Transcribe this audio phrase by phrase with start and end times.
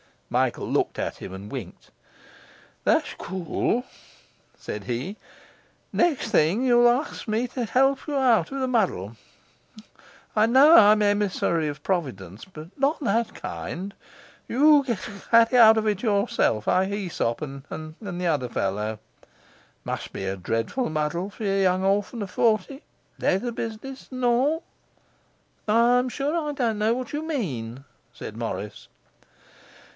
[0.31, 1.91] Michael looked at him and winked.
[2.85, 3.83] 'That's cool,'
[4.57, 5.17] said he.
[5.93, 9.17] 'Next thing, you'll ask me to help you out of the muddle.
[10.35, 13.93] I know I'm emissary of Providence, but not that kind!
[14.47, 15.01] You get
[15.53, 18.99] out of it yourself, like Aesop and the other fellow.
[19.83, 22.81] Must be dreadful muddle for young orphan o' forty;
[23.19, 24.63] leather business and all!'
[25.67, 27.83] 'I am sure I don't know what you mean,'
[28.13, 28.87] said Morris.